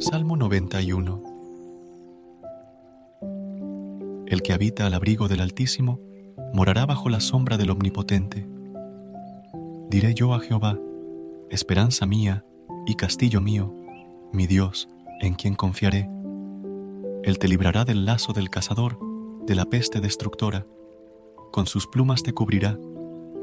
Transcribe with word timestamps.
Salmo 0.00 0.36
91 0.36 1.22
El 4.26 4.42
que 4.42 4.52
habita 4.52 4.86
al 4.86 4.94
abrigo 4.94 5.28
del 5.28 5.40
Altísimo 5.40 6.00
morará 6.52 6.86
bajo 6.86 7.08
la 7.08 7.20
sombra 7.20 7.56
del 7.56 7.70
Omnipotente. 7.70 8.48
Diré 9.88 10.14
yo 10.14 10.34
a 10.34 10.40
Jehová, 10.40 10.76
esperanza 11.48 12.06
mía 12.06 12.44
y 12.86 12.96
castillo 12.96 13.40
mío, 13.40 13.72
mi 14.32 14.48
Dios, 14.48 14.88
en 15.20 15.34
quien 15.34 15.54
confiaré. 15.54 16.10
Él 17.22 17.38
te 17.38 17.46
librará 17.46 17.84
del 17.84 18.06
lazo 18.06 18.32
del 18.32 18.50
cazador, 18.50 18.98
de 19.46 19.54
la 19.54 19.66
peste 19.66 20.00
destructora. 20.00 20.66
Con 21.52 21.66
sus 21.66 21.86
plumas 21.86 22.24
te 22.24 22.32
cubrirá, 22.32 22.76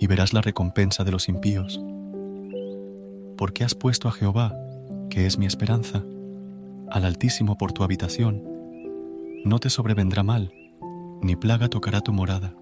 y 0.00 0.06
verás 0.06 0.32
la 0.32 0.40
recompensa 0.40 1.04
de 1.04 1.12
los 1.12 1.28
impíos. 1.28 1.80
Porque 3.36 3.62
has 3.62 3.74
puesto 3.74 4.08
a 4.08 4.12
Jehová, 4.12 4.56
que 5.10 5.26
es 5.26 5.38
mi 5.38 5.44
esperanza, 5.44 6.02
al 6.90 7.04
Altísimo 7.04 7.58
por 7.58 7.72
tu 7.72 7.84
habitación. 7.84 8.42
No 9.44 9.58
te 9.58 9.68
sobrevendrá 9.68 10.22
mal, 10.22 10.52
ni 11.20 11.36
plaga 11.36 11.68
tocará 11.68 12.00
tu 12.00 12.14
morada, 12.14 12.56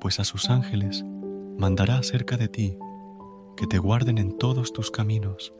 pues 0.00 0.20
a 0.20 0.24
sus 0.24 0.48
ángeles 0.48 1.04
mandará 1.58 2.02
cerca 2.04 2.36
de 2.36 2.48
ti, 2.48 2.78
que 3.56 3.66
te 3.66 3.78
guarden 3.78 4.18
en 4.18 4.38
todos 4.38 4.72
tus 4.72 4.92
caminos. 4.92 5.52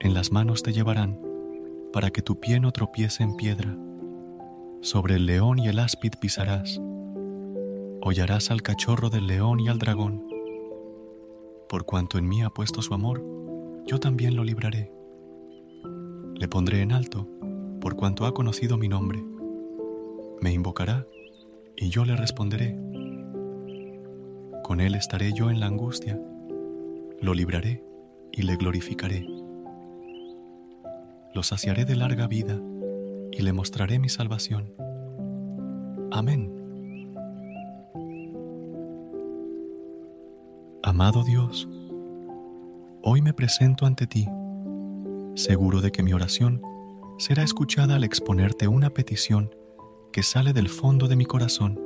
En 0.00 0.14
las 0.14 0.32
manos 0.32 0.62
te 0.62 0.72
llevarán, 0.72 1.20
para 1.92 2.10
que 2.10 2.22
tu 2.22 2.40
pie 2.40 2.60
no 2.60 2.72
tropiece 2.72 3.22
en 3.22 3.36
piedra. 3.36 3.76
Sobre 4.80 5.16
el 5.16 5.26
león 5.26 5.58
y 5.58 5.68
el 5.68 5.78
áspid 5.78 6.12
pisarás 6.20 6.80
hollarás 8.02 8.50
al 8.50 8.62
cachorro 8.62 9.10
del 9.10 9.26
león 9.26 9.60
y 9.60 9.68
al 9.68 9.78
dragón. 9.78 10.26
Por 11.68 11.84
cuanto 11.84 12.18
en 12.18 12.28
mí 12.28 12.42
ha 12.42 12.50
puesto 12.50 12.82
su 12.82 12.94
amor, 12.94 13.22
yo 13.86 13.98
también 13.98 14.36
lo 14.36 14.44
libraré. 14.44 14.92
Le 16.34 16.48
pondré 16.48 16.82
en 16.82 16.92
alto, 16.92 17.28
por 17.80 17.96
cuanto 17.96 18.26
ha 18.26 18.34
conocido 18.34 18.76
mi 18.76 18.88
nombre. 18.88 19.24
Me 20.40 20.52
invocará, 20.52 21.06
y 21.76 21.88
yo 21.88 22.04
le 22.04 22.16
responderé. 22.16 22.78
Con 24.62 24.80
él 24.80 24.94
estaré 24.94 25.32
yo 25.32 25.50
en 25.50 25.60
la 25.60 25.66
angustia, 25.66 26.20
lo 27.20 27.34
libraré 27.34 27.82
y 28.32 28.42
le 28.42 28.56
glorificaré. 28.56 29.26
Lo 31.34 31.42
saciaré 31.42 31.84
de 31.84 31.96
larga 31.96 32.26
vida 32.26 32.60
y 33.32 33.42
le 33.42 33.52
mostraré 33.52 33.98
mi 33.98 34.08
salvación. 34.08 34.74
Amén. 36.10 36.55
Amado 40.98 41.24
Dios, 41.24 41.68
hoy 43.02 43.20
me 43.20 43.34
presento 43.34 43.84
ante 43.84 44.06
ti, 44.06 44.26
seguro 45.34 45.82
de 45.82 45.92
que 45.92 46.02
mi 46.02 46.14
oración 46.14 46.62
será 47.18 47.42
escuchada 47.42 47.96
al 47.96 48.02
exponerte 48.02 48.66
una 48.66 48.88
petición 48.88 49.54
que 50.10 50.22
sale 50.22 50.54
del 50.54 50.70
fondo 50.70 51.06
de 51.06 51.16
mi 51.16 51.26
corazón. 51.26 51.78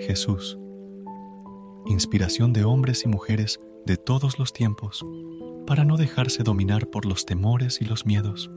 Jesús, 0.00 0.58
inspiración 1.86 2.52
de 2.52 2.64
hombres 2.64 3.06
y 3.06 3.08
mujeres 3.08 3.58
de 3.86 3.96
todos 3.96 4.38
los 4.38 4.52
tiempos, 4.52 5.02
para 5.66 5.86
no 5.86 5.96
dejarse 5.96 6.42
dominar 6.42 6.90
por 6.90 7.06
los 7.06 7.24
temores 7.24 7.80
y 7.80 7.86
los 7.86 8.04
miedos. 8.04 8.50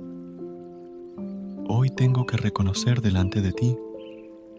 Hoy 1.70 1.90
tengo 1.90 2.26
que 2.26 2.36
reconocer 2.36 3.00
delante 3.00 3.42
de 3.42 3.54
ti 3.54 3.78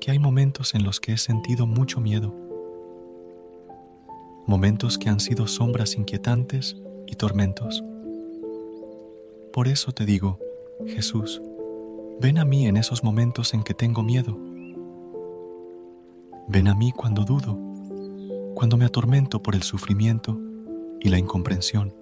que 0.01 0.11
hay 0.11 0.19
momentos 0.19 0.75
en 0.75 0.83
los 0.83 0.99
que 0.99 1.13
he 1.13 1.19
sentido 1.19 1.67
mucho 1.67 2.01
miedo, 2.01 2.35
momentos 4.47 4.99
que 4.99 5.11
han 5.11 5.21
sido 5.21 5.47
sombras 5.47 5.95
inquietantes 5.95 6.77
y 7.07 7.15
tormentos. 7.15 7.85
Por 9.53 9.69
eso 9.69 9.93
te 9.93 10.07
digo, 10.07 10.39
Jesús, 10.87 11.41
ven 12.21 12.39
a 12.39 12.45
mí 12.45 12.67
en 12.67 12.77
esos 12.77 13.05
momentos 13.05 13.53
en 13.53 13.63
que 13.63 13.75
tengo 13.75 14.03
miedo. 14.03 14.37
Ven 16.49 16.67
a 16.69 16.75
mí 16.75 16.93
cuando 16.93 17.25
dudo, 17.25 17.59
cuando 18.55 18.77
me 18.77 18.87
atormento 18.87 19.43
por 19.43 19.55
el 19.55 19.63
sufrimiento 19.63 20.39
y 21.01 21.11
la 21.11 21.19
incomprensión. 21.19 21.95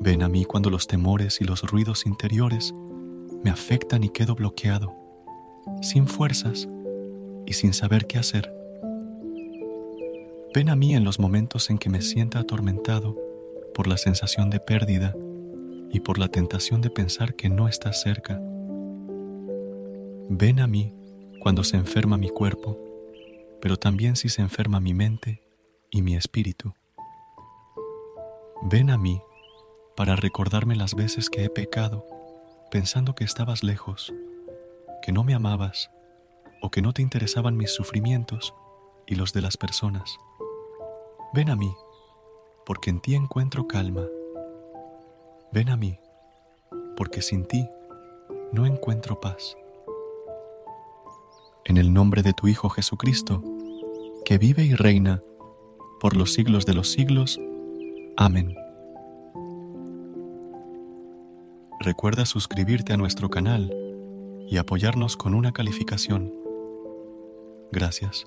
Ven 0.00 0.22
a 0.22 0.28
mí 0.28 0.44
cuando 0.44 0.70
los 0.70 0.86
temores 0.86 1.40
y 1.40 1.44
los 1.44 1.62
ruidos 1.62 2.06
interiores 2.06 2.74
me 3.44 3.50
afectan 3.50 4.02
y 4.02 4.08
quedo 4.08 4.34
bloqueado 4.34 5.01
sin 5.82 6.06
fuerzas 6.06 6.68
y 7.44 7.52
sin 7.54 7.74
saber 7.74 8.06
qué 8.06 8.18
hacer. 8.18 8.54
Ven 10.54 10.70
a 10.70 10.76
mí 10.76 10.94
en 10.94 11.04
los 11.04 11.18
momentos 11.18 11.70
en 11.70 11.78
que 11.78 11.90
me 11.90 12.00
sienta 12.02 12.38
atormentado 12.38 13.18
por 13.74 13.86
la 13.86 13.96
sensación 13.96 14.48
de 14.48 14.60
pérdida 14.60 15.14
y 15.90 16.00
por 16.00 16.18
la 16.18 16.28
tentación 16.28 16.80
de 16.80 16.90
pensar 16.90 17.34
que 17.34 17.48
no 17.48 17.68
estás 17.68 18.00
cerca. 18.00 18.40
Ven 20.28 20.60
a 20.60 20.66
mí 20.66 20.94
cuando 21.40 21.64
se 21.64 21.76
enferma 21.76 22.16
mi 22.16 22.28
cuerpo, 22.28 22.78
pero 23.60 23.76
también 23.76 24.14
si 24.14 24.28
se 24.28 24.40
enferma 24.40 24.78
mi 24.78 24.94
mente 24.94 25.42
y 25.90 26.02
mi 26.02 26.14
espíritu. 26.14 26.74
Ven 28.62 28.90
a 28.90 28.98
mí 28.98 29.20
para 29.96 30.14
recordarme 30.16 30.76
las 30.76 30.94
veces 30.94 31.28
que 31.28 31.44
he 31.44 31.50
pecado 31.50 32.06
pensando 32.70 33.14
que 33.14 33.24
estabas 33.24 33.62
lejos 33.62 34.12
que 35.02 35.12
no 35.12 35.24
me 35.24 35.34
amabas 35.34 35.90
o 36.62 36.70
que 36.70 36.80
no 36.80 36.92
te 36.92 37.02
interesaban 37.02 37.56
mis 37.56 37.74
sufrimientos 37.74 38.54
y 39.06 39.16
los 39.16 39.32
de 39.32 39.42
las 39.42 39.56
personas. 39.56 40.16
Ven 41.34 41.50
a 41.50 41.56
mí, 41.56 41.74
porque 42.64 42.90
en 42.90 43.00
ti 43.00 43.14
encuentro 43.14 43.66
calma. 43.66 44.06
Ven 45.52 45.68
a 45.68 45.76
mí, 45.76 45.98
porque 46.96 47.20
sin 47.20 47.44
ti 47.44 47.68
no 48.52 48.64
encuentro 48.64 49.20
paz. 49.20 49.56
En 51.64 51.76
el 51.76 51.92
nombre 51.92 52.22
de 52.22 52.32
tu 52.32 52.48
Hijo 52.48 52.68
Jesucristo, 52.70 53.42
que 54.24 54.38
vive 54.38 54.64
y 54.64 54.74
reina 54.74 55.20
por 56.00 56.16
los 56.16 56.32
siglos 56.32 56.64
de 56.64 56.74
los 56.74 56.90
siglos. 56.90 57.40
Amén. 58.16 58.54
Recuerda 61.80 62.24
suscribirte 62.24 62.92
a 62.92 62.96
nuestro 62.96 63.28
canal 63.28 63.81
y 64.52 64.58
apoyarnos 64.58 65.16
con 65.16 65.32
una 65.32 65.52
calificación. 65.52 66.34
Gracias. 67.72 68.26